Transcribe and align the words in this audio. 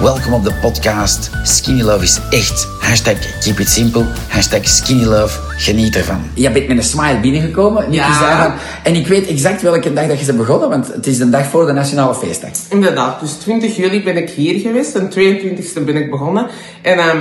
Welkom 0.00 0.32
op 0.32 0.44
de 0.44 0.52
podcast. 0.60 1.30
Skinny 1.42 1.82
Love 1.82 2.04
is 2.04 2.20
echt. 2.30 2.68
Hashtag 2.80 3.14
keep 3.40 3.58
it 3.58 3.68
simple. 3.68 4.04
Hashtag 4.28 4.68
Skinny 4.68 5.04
Love. 5.04 5.38
Geniet 5.56 5.96
ervan. 5.96 6.22
Je 6.34 6.50
bent 6.50 6.68
met 6.68 6.76
een 6.76 6.82
smile 6.82 7.20
binnengekomen. 7.20 7.92
Ja. 7.92 8.18
zei 8.18 8.42
van- 8.42 8.52
En 8.82 8.94
ik 8.94 9.06
weet 9.06 9.26
exact 9.26 9.62
welke 9.62 9.92
dag 9.92 10.06
dat 10.06 10.18
je 10.18 10.24
ze 10.24 10.32
begonnen, 10.34 10.68
want 10.68 10.86
het 10.92 11.06
is 11.06 11.18
de 11.18 11.28
dag 11.30 11.46
voor 11.46 11.66
de 11.66 11.72
Nationale 11.72 12.14
Feestdag. 12.14 12.50
Inderdaad, 12.68 13.20
dus 13.20 13.32
20 13.32 13.76
juli 13.76 14.02
ben 14.02 14.16
ik 14.16 14.30
hier 14.30 14.60
geweest 14.60 14.94
en 14.94 15.10
22e 15.10 15.80
ben 15.84 15.96
ik 15.96 16.10
begonnen. 16.10 16.46
En 16.82 16.98
ehm, 16.98 17.18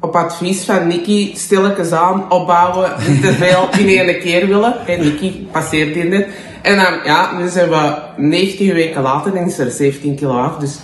op 0.00 0.16
advies 0.16 0.64
van 0.64 0.86
Nicky, 0.86 1.36
stilletjes 1.36 1.92
aan, 1.92 2.30
opbouwen, 2.32 2.92
niet 3.08 3.22
te 3.22 3.32
veel 3.32 3.68
in 3.86 3.88
één 3.88 4.20
keer 4.20 4.46
willen. 4.46 4.74
En 4.86 5.00
Nicky 5.00 5.32
passeert 5.52 5.94
hier 5.94 6.06
net. 6.08 6.26
En 6.62 6.78
ehm, 6.78 6.94
ja, 7.04 7.36
nu 7.38 7.48
zijn 7.48 7.68
we 7.68 7.92
19 8.16 8.72
weken 8.74 9.02
later 9.02 9.34
en 9.36 9.46
is 9.46 9.58
er 9.58 9.70
17 9.70 10.14
kilo 10.16 10.38
af, 10.38 10.56
dus 10.56 10.78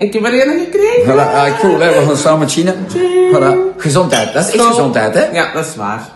ik 0.00 0.12
heb 0.12 0.24
er 0.24 0.46
een 0.46 0.60
gekregen. 0.64 1.12
Voilà, 1.12 1.34
ah, 1.34 1.58
cool 1.60 1.78
hè, 1.78 1.88
we 2.00 2.06
gaan 2.06 2.16
samen 2.16 2.48
chinen. 2.48 2.74
Voilà. 3.32 3.76
Gezondheid, 3.76 4.32
dat 4.32 4.46
is 4.46 4.54
echt 4.54 4.62
Zo. 4.62 4.68
gezondheid 4.68 5.14
hè. 5.14 5.24
Ja, 5.32 5.52
dat 5.52 5.66
is 5.66 5.76
waar. 5.76 6.08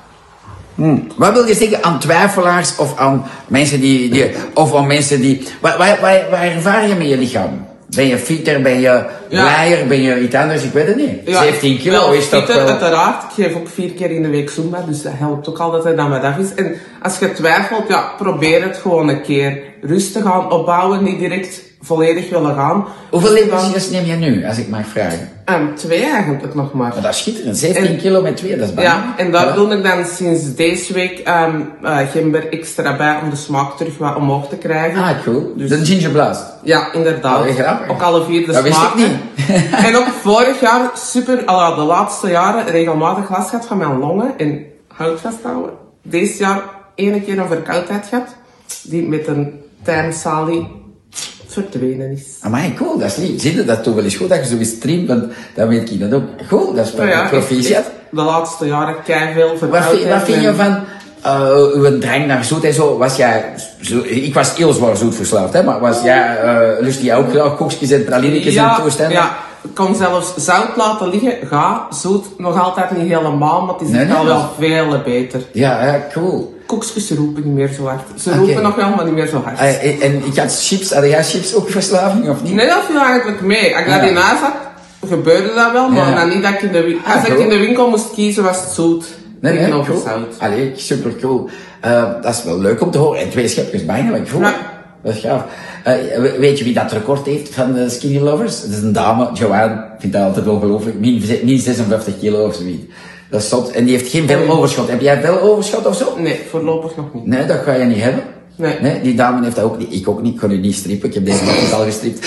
Wat 1.17 1.33
wil 1.33 1.47
je 1.47 1.55
zeggen 1.55 1.85
aan 1.85 1.99
twijfelaars 1.99 2.77
of 2.77 2.99
aan 2.99 3.25
mensen 3.47 3.81
die, 3.81 4.11
die 4.11 4.31
of 4.55 4.75
aan 4.75 4.87
mensen 4.87 5.21
die, 5.21 5.49
waar, 5.61 5.79
waar, 5.79 6.01
waar 6.31 6.43
ervaar 6.43 6.89
je 6.89 6.95
met 6.95 7.09
je 7.09 7.17
lichaam? 7.17 7.67
Ben 7.95 8.07
je 8.07 8.19
fitter, 8.19 8.63
ben 8.63 8.81
je 8.81 9.05
blijer, 9.29 9.87
ben 9.87 10.03
je 10.03 10.21
iets 10.21 10.35
anders, 10.35 10.63
ik 10.63 10.73
weet 10.73 10.87
het 10.87 10.97
niet. 10.97 11.37
17 11.37 11.79
kilo 11.79 11.99
wel, 11.99 12.13
is 12.13 12.31
dat 12.31 12.45
fitter, 12.45 12.65
wel... 12.65 12.69
Uiteraard, 12.69 13.23
ik 13.23 13.45
geef 13.45 13.55
ook 13.55 13.69
vier 13.69 13.91
keer 13.91 14.11
in 14.11 14.23
de 14.23 14.29
week 14.29 14.51
Zumba, 14.51 14.85
dus 14.87 15.03
dat 15.03 15.13
helpt 15.17 15.49
ook 15.49 15.59
al 15.59 15.71
dat 15.71 15.85
het 15.85 15.97
dan 15.97 16.11
wat 16.11 16.23
af 16.23 16.39
is. 16.39 16.55
En 16.55 16.77
als 17.03 17.19
je 17.19 17.33
twijfelt, 17.33 17.89
ja, 17.89 18.13
probeer 18.17 18.63
het 18.63 18.77
gewoon 18.77 19.09
een 19.09 19.23
keer 19.23 19.63
rustig 19.81 20.25
aan 20.25 20.51
opbouwen, 20.51 21.05
niet 21.05 21.19
direct 21.19 21.61
volledig 21.85 22.31
willen 22.31 22.55
gaan. 22.55 22.85
Hoeveel 23.11 23.31
Dus 23.31 23.41
levensjes 23.41 23.91
neem 23.91 24.05
je 24.05 24.15
nu, 24.15 24.47
als 24.47 24.59
ik 24.59 24.69
mag 24.69 24.87
vragen? 24.87 25.29
Ehm, 25.45 25.75
twee 25.75 26.05
eigenlijk 26.05 26.55
nog 26.55 26.73
maar. 26.73 26.89
Maar 26.93 27.03
dat 27.03 27.11
is 27.11 27.19
schitterend, 27.19 27.57
17 27.59 27.87
En- 27.87 27.97
kilo 27.97 28.23
met 28.23 28.37
twee, 28.37 28.57
dat 28.57 28.69
is 28.69 28.75
belangrijk. 28.75 29.05
Ja, 29.19 29.25
en 29.25 29.31
daar 29.33 29.55
doe 29.55 29.73
ik 29.77 29.83
dan 29.83 30.05
sinds 30.05 30.55
deze 30.55 30.93
week 30.93 31.19
ehm 31.19 31.61
eh, 31.83 31.99
gember 32.13 32.53
extra 32.53 32.97
bij 32.97 33.19
om 33.23 33.31
de 33.31 33.37
smaak 33.37 33.77
terug 33.77 33.99
wat 33.99 34.17
omhoog 34.17 34.49
te 34.49 34.57
krijgen. 34.57 35.03
Ah, 35.03 35.11
cool. 35.25 35.53
Dus- 35.57 35.69
de 35.69 35.85
ginger 35.85 36.11
blast. 36.11 36.43
Ja, 36.63 36.93
inderdaad. 36.93 37.47
Oh, 37.49 37.55
grappig. 37.55 37.89
Ook 37.91 38.03
alle 38.03 38.25
vier 38.25 38.47
de 38.47 38.53
Dat 38.53 38.63
wist 38.63 38.77
ik 38.83 38.89
smaken. 38.97 39.21
en 39.89 39.97
ook 39.97 40.07
vorig 40.23 40.61
jaar 40.61 40.91
super, 40.95 41.45
al 41.45 41.75
de 41.75 41.83
laatste 41.83 42.29
jaren 42.31 42.67
regelmatig 42.67 43.31
last 43.31 43.49
gehad 43.49 43.67
van 43.67 43.79
mijn 43.79 43.99
longen 43.99 44.35
en 44.39 44.65
hout 44.97 45.21
vasthouden. 45.21 45.71
Deze 46.03 46.39
jaar 46.39 46.63
één 46.95 47.25
keer 47.25 47.39
een 47.39 47.47
verkoudheid 47.47 48.07
gehad, 48.09 48.29
die 48.83 49.09
met 49.09 49.27
een 49.27 49.61
tijmsalie 49.83 50.83
verdwenen 51.55 52.11
is. 52.11 52.23
Amai, 52.41 52.75
cool, 52.75 52.99
dat 52.99 53.09
is 53.09 53.17
lief. 53.17 53.41
Zie 53.41 53.55
je, 53.55 53.65
dat 53.65 53.83
toch 53.83 53.95
wel 53.95 54.05
eens 54.05 54.17
goed 54.17 54.29
dat 54.29 54.49
je 54.49 54.57
zo 54.57 54.77
streamt, 54.77 55.09
want 55.09 55.25
dan 55.55 55.69
weet 55.69 55.91
ik 55.91 56.01
dat 56.01 56.13
ook. 56.13 56.25
Cool, 56.49 56.75
dat 56.75 56.87
is 56.87 56.93
Nou 56.93 57.09
ja, 57.09 57.29
proficiat. 57.29 57.85
De 58.11 58.23
laatste 58.23 58.67
jaren 58.67 58.97
keiveel 59.05 59.49
Wat 59.49 59.59
verkoudheid. 59.59 59.97
vind, 59.97 60.11
wat 60.11 60.23
vind 60.23 60.43
je 60.43 60.55
van 60.55 60.85
uh, 61.27 61.75
uw 61.75 61.99
drang 61.99 62.27
naar 62.27 62.45
zoet 62.45 62.65
en 62.65 62.75
zo? 62.75 62.99
Was 62.99 63.17
jij, 63.17 63.45
zo, 63.81 64.01
ik 64.05 64.35
was 64.35 64.57
heel 64.57 64.73
zwaar 64.73 64.97
zoet 64.97 65.15
verslaafd, 65.15 65.53
hè, 65.53 65.63
maar 65.63 65.81
was 65.81 66.03
jij, 66.03 66.39
uh, 66.45 66.81
lust 66.81 67.01
jij 67.01 67.17
ook 67.17 67.31
graag 67.31 67.57
koekjes 67.57 67.91
en 67.91 68.05
pralinetjes 68.05 68.57
en 68.57 68.75
toestanden? 68.83 69.17
Ja, 69.17 69.37
kan 69.73 69.95
zelfs 69.95 70.35
zout 70.37 70.77
laten 70.77 71.09
liggen. 71.09 71.33
Ga, 71.49 71.87
zoet 71.91 72.39
nog 72.39 72.63
altijd 72.63 72.91
niet 72.91 73.09
helemaal, 73.09 73.61
maar 73.65 73.75
het 73.75 73.83
is 73.83 73.89
Nee, 73.95 74.13
al 74.13 74.25
maar- 74.25 74.25
wel 74.25 74.51
veel 74.59 75.01
beter. 75.05 75.41
Ja, 75.53 75.85
ja, 75.87 76.07
cool. 76.13 76.53
Koekjes 76.67 77.11
roepen 77.11 77.43
niet 77.45 77.55
meer 77.55 77.69
zo 77.69 77.87
hard. 77.87 78.01
Ze 78.21 78.37
roepen 78.37 78.63
nog 78.63 78.75
wel, 78.75 78.91
maar 78.91 79.05
niet 79.05 79.15
meer 79.15 79.27
zo 79.27 79.43
hard. 79.45 79.61
Uh, 79.61 80.05
en, 80.05 80.23
ik 80.27 80.37
had 80.39 80.61
chips, 80.63 80.93
had 80.93 81.05
jij 81.05 81.25
chips 81.25 81.55
ook 81.55 81.71
verslaving 81.71 82.29
of 82.29 82.43
niet? 82.43 82.55
Nee, 82.55 82.67
dat 82.67 82.79
viel 82.91 83.01
eigenlijk 83.01 83.41
mee. 83.41 83.73
Als 83.77 83.85
ik 83.85 83.89
Ja. 83.91 83.99
dat 84.01 84.09
in 84.09 84.17
huis 84.17 84.41
had, 84.41 84.53
gebeurde 85.09 85.55
dat 85.55 85.73
wel, 85.73 85.89
maar 85.89 86.09
Ja. 86.11 86.15
dan 86.15 86.29
niet 86.29 86.43
dat 86.43 86.53
ik 86.53 86.63
in 86.63 86.73
de 86.73 86.83
winkel... 86.83 87.13
Ah, 87.13 87.27
ik 87.27 87.39
in 87.39 87.49
de 87.49 87.59
winkel 87.59 87.91
moest 87.91 88.11
kiezen, 88.15 88.43
was 88.43 88.61
het 88.61 88.71
zoet. 88.71 89.05
Nee, 89.41 89.59
nee, 89.59 89.71
cool. 89.71 90.03
zout. 90.05 90.35
Allee, 90.39 90.73
super 90.77 91.17
cool. 91.21 91.49
Uh, 91.85 92.05
dat 92.23 92.35
is 92.35 92.45
wel 92.45 92.59
leuk 92.59 92.81
om 92.81 92.91
te 92.91 92.99
horen. 92.99 93.21
En 93.21 93.31
twee 93.31 93.49
schepjes 93.49 93.85
bijna, 93.85 94.19
cool. 94.31 94.43
Ja. 94.43 94.55
Dat 95.05 95.15
is 95.15 95.21
gaaf. 95.21 95.45
Uh, 95.87 95.93
we- 96.19 96.37
weet 96.39 96.59
je 96.59 96.65
wie 96.65 96.75
dat 96.75 96.93
record 96.93 97.27
heeft 97.27 97.55
van 97.55 97.73
de 97.73 97.89
Skinny 97.89 98.19
Lovers? 98.19 98.61
Dat 98.61 98.71
is 98.71 98.83
een 98.83 98.93
dame, 98.93 99.29
Joanne. 99.33 99.75
Ik 99.75 100.01
vind 100.01 100.13
dat 100.13 100.23
altijd 100.23 100.47
ongelooflijk. 100.49 100.99
Min, 100.99 101.23
min 101.45 101.59
56 101.59 102.19
kilo 102.19 102.47
of 102.47 102.55
zoiets. 102.55 102.85
Dat 103.31 103.41
is 103.43 103.49
zot. 103.49 103.71
En 103.71 103.85
die 103.85 103.97
heeft 103.97 104.11
geen 104.11 104.27
veel 104.27 104.49
overschot. 104.49 104.89
Heb 104.91 105.01
jij 105.01 105.21
veel 105.21 105.41
overschot 105.41 105.87
of 105.87 105.97
zo? 105.97 106.19
Nee, 106.19 106.41
voorlopig 106.51 106.97
nog 106.97 107.15
niet. 107.15 107.27
Nee, 107.27 107.47
dat 107.47 107.59
ga 107.59 107.75
je 107.75 107.85
niet 107.85 108.01
hebben. 108.03 108.23
Nee. 108.57 109.01
die 109.01 109.15
dame 109.15 109.45
heeft 109.45 109.57
dat 109.57 109.65
ook 109.65 109.79
niet. 109.79 109.93
Ik 109.95 110.09
ook 110.09 110.23
niet. 110.23 110.35
Ik 110.35 110.41
kan 110.41 110.51
u 110.51 110.57
niet 110.57 110.75
strippen. 110.75 111.09
Ik 111.09 111.15
heb 111.15 111.25
deze 111.25 111.45
maand 111.45 111.73
al 111.73 111.85
gestript. 111.85 112.27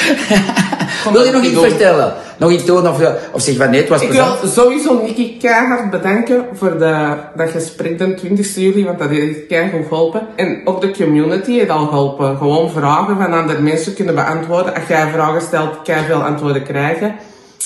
Wil 1.11 1.23
je 1.23 1.31
nog 1.31 1.43
iets 1.43 1.51
niet 1.51 1.65
vertellen? 1.65 2.13
Nog 2.37 2.51
iets 2.51 2.65
doen 2.65 2.87
of, 2.87 3.01
eh, 3.01 3.09
of 3.31 3.41
zeg 3.41 3.55
van 3.55 3.69
nee, 3.69 3.79
het 3.79 3.89
was 3.89 4.01
Ik 4.01 4.09
plezant? 4.09 4.41
wil 4.41 4.49
sowieso 4.49 5.01
Nicky 5.01 5.37
keihard 5.37 5.89
bedanken 5.89 6.45
voor 6.53 6.77
de, 6.77 7.13
dat 7.35 7.49
gesprek 7.49 7.97
de 7.97 8.13
20 8.13 8.55
juli, 8.55 8.85
want 8.85 8.99
dat 8.99 9.09
heeft 9.09 9.47
keihard 9.47 9.87
geholpen. 9.87 10.27
En 10.35 10.61
ook 10.65 10.81
de 10.81 10.91
community 10.91 11.51
heeft 11.51 11.69
al 11.69 11.87
geholpen. 11.87 12.37
Gewoon 12.37 12.69
vragen 12.71 13.17
van 13.17 13.33
andere 13.33 13.61
mensen 13.61 13.93
kunnen 13.93 14.15
beantwoorden. 14.15 14.75
Als 14.75 14.87
jij 14.87 15.09
vragen 15.13 15.41
stelt, 15.41 15.81
kan 15.83 15.97
je 15.97 16.03
veel 16.03 16.23
antwoorden 16.23 16.63
krijgen. 16.63 17.15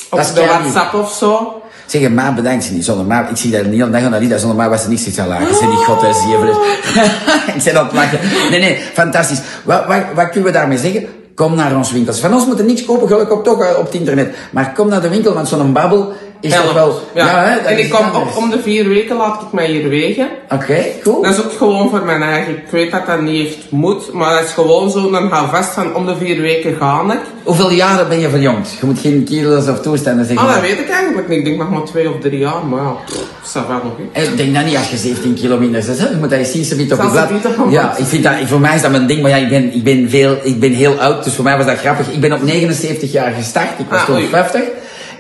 Op 0.10 0.18
Dat 0.18 0.26
is 0.28 0.34
de. 0.34 0.46
WhatsApp 0.46 0.94
of 0.94 1.12
zo. 1.12 1.61
Zeg, 1.92 2.10
maar 2.10 2.34
bedankt 2.34 2.64
ze 2.64 2.74
niet. 2.74 2.86
Zonder 2.86 3.06
maar, 3.06 3.30
ik 3.30 3.38
zie 3.38 3.52
dat 3.52 3.62
een 3.62 3.72
hele 3.72 3.90
dag 3.90 4.04
aan 4.04 4.16
Alida. 4.16 4.38
Zonder 4.38 4.58
maar 4.58 4.70
was 4.70 4.84
er 4.84 4.90
niks 4.90 5.04
te 5.14 5.26
lachen. 5.28 5.56
Ze 5.56 5.66
niet 5.66 5.84
god 5.86 6.04
is 6.04 6.22
zeven. 6.22 6.48
ik 7.56 7.62
zei 7.62 7.76
dat 7.76 7.94
lachen. 7.94 8.20
Nee, 8.50 8.60
nee, 8.60 8.78
fantastisch. 8.94 9.42
Wat, 9.64 9.86
wat, 9.86 9.98
wat 10.16 10.30
kunnen 10.30 10.52
we 10.52 10.58
daarmee 10.58 10.78
zeggen? 10.78 11.06
Kom 11.36 11.56
naar 11.56 11.76
ons 11.76 11.92
winkels. 11.92 12.20
Van 12.20 12.34
ons 12.34 12.46
moet 12.46 12.60
er 12.60 12.66
niks 12.66 12.86
kopen, 12.86 13.08
gelukkig 13.08 13.38
ook 13.38 13.44
toch 13.44 13.64
eh, 13.64 13.78
op 13.78 13.86
het 13.86 13.94
internet. 13.94 14.36
Maar 14.52 14.74
kom 14.74 14.88
naar 14.88 15.02
de 15.02 15.10
winkel, 15.10 15.34
want 15.34 15.48
zo'n 15.48 15.74
babbel 15.74 16.14
is 16.42 16.54
Helpt. 16.54 16.74
wel... 16.74 17.02
Ja. 17.16 17.44
hè, 17.44 17.56
dat 17.56 17.66
en 17.72 17.80
ik 17.80 17.90
kom 17.90 18.06
op, 18.16 18.38
om 18.38 18.50
de 18.50 18.60
vier 18.62 18.88
weken 18.88 19.16
laat 19.16 19.42
ik 19.42 19.52
mij 19.52 19.68
hier 19.68 19.90
wegen. 19.90 20.28
Oké, 20.50 20.84
cool. 21.04 21.22
Dat 21.22 21.34
is 21.34 21.44
ook 21.44 21.52
gewoon 21.58 21.90
voor 21.90 22.04
mijn 22.06 22.22
eigen. 22.24 22.54
Ik 22.54 22.64
weet 22.70 22.92
dat 22.92 23.06
dat 23.06 23.22
niet 23.22 23.48
echt 23.48 23.58
moet, 23.72 24.14
maar 24.14 24.34
dat 24.36 24.44
is 24.44 24.52
gewoon 24.52 24.90
zo. 24.92 25.12
Dan 25.12 25.30
ga 25.30 25.50
vast 25.50 25.70
van 25.74 25.96
om 25.96 26.06
de 26.06 26.16
vier 26.20 26.42
weken 26.42 26.76
gaan 26.80 27.12
ik. 27.12 27.20
Hoeveel 27.44 27.72
jaren 27.72 28.10
ben 28.10 28.20
je 28.20 28.30
verjongd? 28.30 28.70
Je 28.80 28.86
moet 28.86 29.00
geen 29.00 29.24
kilo's 29.24 29.68
of 29.68 29.80
toestanden 29.82 30.26
zeggen. 30.26 30.48
Ah, 30.48 30.54
dat 30.54 30.62
weet 30.62 30.80
ik 30.80 30.90
eigenlijk 30.90 31.28
niet. 31.28 31.38
Ik 31.38 31.46
denk 31.46 31.58
nog 31.58 31.70
maar 31.70 31.84
twee 31.84 32.10
of 32.10 32.16
drie 32.22 32.40
jaar, 32.40 32.66
maar 32.70 32.82
ja, 32.84 32.96
ça 33.44 33.66
va 33.68 33.82
nog. 33.84 33.94
hè. 34.12 34.22
Ik 34.22 34.38
denk 34.38 34.54
dat 34.56 34.66
niet 34.66 34.78
als 34.78 34.90
je 34.90 34.98
17 34.98 35.34
kilo 35.34 35.58
minder 35.58 35.82
zit. 35.82 35.98
Je 35.98 36.18
moet 36.20 36.30
dat 36.30 36.46
zien, 36.48 36.64
ze 36.64 36.74
op 36.74 36.80
je 36.80 36.86
blad. 36.96 37.30
op 37.60 37.72
Ja, 37.72 37.98
ik 37.98 38.06
vind 38.06 38.24
dat, 38.24 38.34
voor 38.46 38.60
mij 38.60 38.76
is 38.76 38.82
dat 38.82 38.92
mijn 38.92 39.08
ding, 39.08 39.22
maar 39.22 39.32
ja, 39.32 39.38
ik 39.38 39.50
ben, 39.50 39.74
ik 39.74 39.84
ben 39.84 40.10
veel, 40.10 40.38
ik 40.44 40.60
ben 40.60 40.72
heel 40.72 40.94
oud, 41.00 41.24
dus 41.24 41.34
voor 41.34 41.44
mij 41.44 41.58
was 41.58 41.66
dat 41.66 41.78
grappig. 41.78 42.12
Ik 42.12 42.22
ben 42.22 42.34
op 42.34 42.44
79 42.44 43.12
jaar 43.12 43.32
gestart, 43.38 43.80
ik 43.80 43.86
was 43.90 44.00
Ah, 44.00 44.06
toen 44.06 44.16
oei. 44.16 44.28
50. 44.28 44.62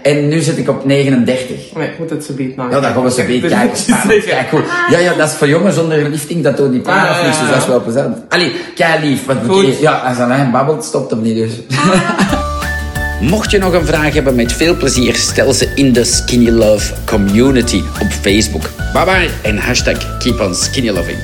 En 0.03 0.27
nu 0.27 0.39
zit 0.39 0.57
ik 0.57 0.69
op 0.69 0.85
39. 0.85 1.55
Nee, 1.75 1.87
ik 1.87 1.99
moet 1.99 2.09
het 2.09 2.25
zo 2.25 2.33
beet 2.33 2.53
Ja, 2.55 2.69
dan 2.69 2.83
gaan 2.83 3.03
we 3.03 3.11
ze 3.11 3.23
beet 3.23 3.45
kijken. 3.47 4.23
Kijk, 4.29 4.49
cool. 4.49 4.61
Ja, 4.89 4.97
ja, 4.99 5.13
dat 5.13 5.29
is 5.29 5.35
voor 5.35 5.47
jongens 5.47 5.75
zonder 5.75 6.09
lifting, 6.09 6.43
dat 6.43 6.57
doet 6.57 6.71
niet 6.71 6.83
pijn 6.83 7.09
of 7.09 7.23
niks, 7.23 7.39
dus 7.39 7.49
dat 7.49 7.57
is 7.57 7.67
wel 7.67 7.81
plezant. 7.81 8.17
Allee, 8.29 8.51
kei 8.75 9.07
lief. 9.09 9.25
Goed. 9.25 9.47
moet 9.47 9.65
je- 9.65 9.81
ja, 9.81 9.93
als 9.97 10.17
hij 10.17 10.49
babbelt, 10.51 10.83
stopt 10.83 11.11
hem 11.11 11.21
niet 11.21 11.35
dus. 11.35 11.51
Mocht 13.29 13.51
je 13.51 13.57
nog 13.57 13.73
een 13.73 13.85
vraag 13.85 14.13
hebben, 14.13 14.35
met 14.35 14.53
veel 14.53 14.75
plezier 14.77 15.15
stel 15.15 15.53
ze 15.53 15.71
in 15.75 15.93
de 15.93 16.03
Skinny 16.03 16.49
Love 16.49 16.93
community 17.05 17.83
op 17.99 18.11
Facebook. 18.21 18.69
Bye 18.93 19.05
bye 19.05 19.29
en 19.43 19.57
hashtag 19.57 20.17
keep 20.19 20.39
on 20.39 20.55
skinny 20.55 20.89
loving. 20.89 21.17